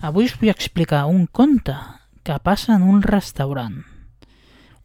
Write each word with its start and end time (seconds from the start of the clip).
Avui 0.00 0.24
us 0.24 0.32
vull 0.40 0.48
explicar 0.48 1.02
un 1.12 1.26
conte 1.28 1.74
que 2.24 2.38
passa 2.40 2.72
en 2.72 2.86
un 2.88 3.02
restaurant. 3.04 3.74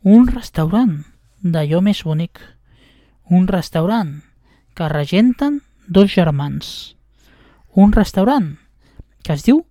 Un 0.04 0.28
restaurant 0.28 0.98
d'allò 1.40 1.80
més 1.82 2.02
bonic. 2.04 2.42
Un 3.32 3.48
restaurant 3.48 4.12
que 4.76 4.90
regenten 4.92 5.62
dos 5.88 6.12
germans. 6.12 6.98
Un 7.74 7.96
restaurant 7.96 8.52
que 9.24 9.34
es 9.40 9.48
diu 9.48 9.64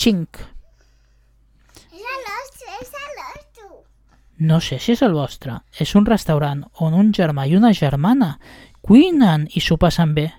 Chink. 0.00 0.40
És 1.92 2.00
el 2.00 2.22
nostre, 2.24 2.76
és 2.80 2.92
el 2.96 3.12
nostre. 3.18 3.66
No 4.40 4.60
sé 4.64 4.78
si 4.80 4.94
és 4.94 5.02
el 5.04 5.12
vostre. 5.12 5.58
És 5.76 5.92
un 5.98 6.06
restaurant 6.08 6.64
on 6.80 6.96
un 6.96 7.12
germà 7.12 7.44
i 7.46 7.56
una 7.58 7.74
germana 7.76 8.38
cuinen 8.80 9.44
i 9.52 9.60
s'ho 9.60 9.76
passen 9.76 10.14
bé. 10.16 10.30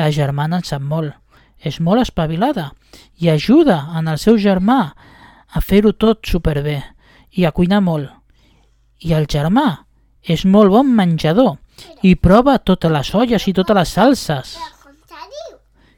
La 0.00 0.08
germana 0.10 0.62
en 0.62 0.64
sap 0.64 0.80
molt. 0.80 1.12
És 1.60 1.80
molt 1.80 2.00
espavilada 2.00 2.70
i 3.20 3.28
ajuda 3.32 3.78
en 3.98 4.08
el 4.08 4.18
seu 4.20 4.36
germà 4.40 4.80
a 4.92 5.60
fer-ho 5.60 5.92
tot 5.92 6.24
superbé 6.28 6.78
i 7.36 7.44
a 7.44 7.52
cuinar 7.52 7.82
molt. 7.84 8.08
I 9.04 9.12
el 9.16 9.28
germà 9.28 9.66
és 10.22 10.44
molt 10.44 10.72
bon 10.72 10.88
menjador 10.88 11.56
i 12.02 12.14
prova 12.16 12.56
totes 12.58 12.92
les 12.92 13.12
olles 13.14 13.46
i 13.48 13.54
totes 13.56 13.76
les 13.76 13.94
salses. 13.98 14.56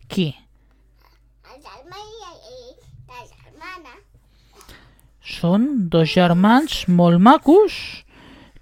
Qui? 0.08 0.28
El 1.52 1.58
germà 1.60 1.98
i, 2.00 2.20
i 2.54 2.60
la 3.08 3.24
germana. 3.26 3.94
Són 5.38 5.64
dos 5.92 6.10
germans 6.10 6.80
molt 6.90 7.20
macos 7.22 7.74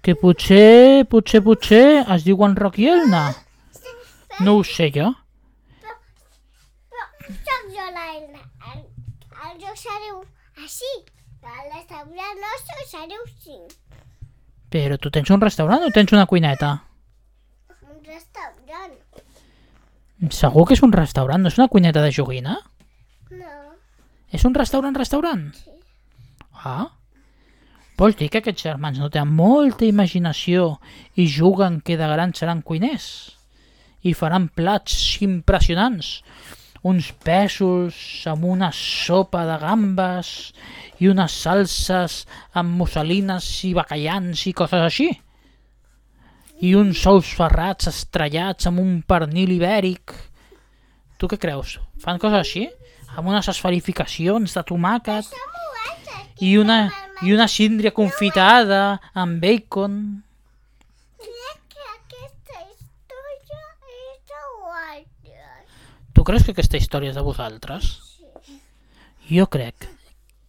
que 0.05 0.13
potser, 0.13 1.05
potser, 1.09 1.39
potser 1.41 1.85
es 2.15 2.25
diuen 2.27 2.55
Roc 2.59 2.77
i 2.77 2.89
Elna. 2.91 3.21
No 4.45 4.59
ho 4.59 4.65
sé 4.67 4.91
jo. 4.93 5.07
Soc 7.27 7.63
jo 7.73 7.85
l'Elna. 7.95 8.43
El, 8.69 8.83
el 9.47 9.55
joc 9.63 9.79
se 9.81 9.95
diu 10.03 10.19
així. 10.61 10.91
Però 11.41 11.63
restaurant 11.71 12.43
nostre 12.43 12.85
se 12.91 13.01
diu 13.09 13.23
així. 13.23 13.57
Però 14.75 14.99
tu 15.01 15.09
tens 15.15 15.31
un 15.33 15.41
restaurant 15.41 15.85
o 15.87 15.89
tens 15.95 16.13
una 16.13 16.27
cuineta? 16.29 16.73
Un 17.87 18.03
restaurant. 18.05 18.93
Segur 20.41 20.67
que 20.67 20.77
és 20.77 20.85
un 20.85 20.93
restaurant, 20.93 21.41
no 21.41 21.49
és 21.49 21.57
una 21.57 21.69
cuineta 21.73 22.05
de 22.05 22.13
joguina? 22.13 22.59
No. 23.31 23.57
És 24.29 24.45
un 24.45 24.53
restaurant-restaurant? 24.57 25.49
Sí. 25.57 25.76
Ah. 26.63 26.87
Vols 27.97 28.17
dir 28.17 28.27
que 28.29 28.41
aquests 28.43 28.67
germans 28.67 28.99
no 29.01 29.09
tenen 29.09 29.33
molta 29.33 29.87
imaginació 29.87 30.75
i 31.17 31.25
juguen 31.33 31.79
que 31.81 31.97
de 31.97 32.09
grans 32.11 32.37
seran 32.37 32.61
cuiners? 32.61 33.07
I 34.05 34.13
faran 34.13 34.51
plats 34.53 35.17
impressionants? 35.25 36.19
Uns 36.85 37.09
pèsols 37.25 37.97
amb 38.29 38.45
una 38.45 38.69
sopa 38.71 39.41
de 39.49 39.57
gambes 39.63 40.29
i 41.01 41.09
unes 41.09 41.33
salses 41.41 42.19
amb 42.53 42.77
musselines 42.77 43.49
i 43.65 43.73
bacallans 43.73 44.45
i 44.45 44.53
coses 44.61 44.85
així? 44.85 45.09
I 46.61 46.75
uns 46.77 47.01
ous 47.09 47.33
ferrats 47.37 47.89
estrellats 47.89 48.69
amb 48.69 48.85
un 48.85 49.01
pernil 49.01 49.57
ibèric? 49.57 50.13
Tu 51.17 51.29
què 51.33 51.41
creus? 51.41 51.79
Fan 51.97 52.21
coses 52.21 52.45
així? 52.45 52.67
Amb 53.17 53.33
unes 53.33 53.49
esferificacions 53.49 54.53
de 54.53 54.69
tomàquet? 54.69 55.33
I 56.39 56.57
una, 56.61 56.77
i 57.25 57.33
una 57.33 57.47
síndria 57.49 57.91
confitada 57.91 58.99
amb 59.17 59.41
bacon. 59.41 59.95
Crec 61.17 61.63
que 61.73 61.87
aquesta 61.95 62.59
història 62.61 63.61
és 64.03 64.21
d'altra. 64.33 65.55
Tu 66.13 66.27
creus 66.29 66.45
que 66.45 66.53
aquesta 66.53 66.77
història 66.77 67.13
és 67.13 67.17
de 67.17 67.25
vosaltres? 67.25 67.89
Jo 69.27 69.47
crec 69.51 69.89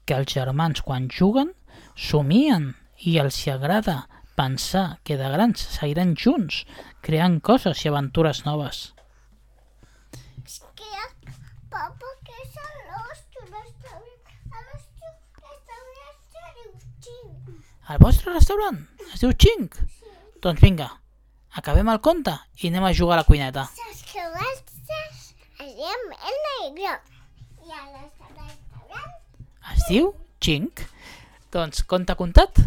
que 0.07 0.17
els 0.17 0.31
germans 0.33 0.85
quan 0.87 1.09
juguen 1.13 1.51
somien 1.99 2.71
i 3.05 3.19
els 3.23 3.41
hi 3.43 3.51
agrada 3.53 4.05
pensar 4.39 5.01
que 5.03 5.17
de 5.19 5.29
grans 5.35 5.65
seguiran 5.75 6.15
junts 6.15 6.63
creant 7.03 7.41
coses 7.49 7.83
i 7.85 7.91
aventures 7.91 8.45
noves. 8.47 8.93
És 10.45 10.61
que 10.79 11.03
papa 11.75 12.13
que 12.27 12.37
és 12.45 12.55
el 12.63 12.77
nostre 12.93 13.43
restaurant. 13.51 14.15
El 14.59 14.65
nostre 14.71 15.11
restaurant 15.43 16.17
se 16.35 16.45
diu 16.57 16.71
xing. 17.09 17.59
El 17.89 17.97
vostre 18.03 18.35
restaurant 18.35 18.77
es 19.15 19.23
diu 19.23 19.31
Xink? 19.33 19.77
Doncs 20.45 20.61
vinga, 20.61 20.89
acabem 21.57 21.89
el 21.89 22.01
conte 22.05 22.35
i 22.61 22.69
anem 22.69 22.85
a 22.85 22.91
jugar 22.99 23.17
a 23.17 23.21
la 23.23 23.29
cuineta. 23.29 23.65
Que 24.11 24.25
vostres 24.35 25.23
es 25.65 25.71
diem 25.79 26.05
el 26.19 26.37
negre. 26.45 26.99
I 27.65 27.73
el 27.79 27.89
restaurant 27.95 29.73
Es 29.73 29.87
diu 29.89 30.13
Xink? 30.45 30.85
Doncs 31.57 31.81
conte 31.89 32.19
contat? 32.21 32.61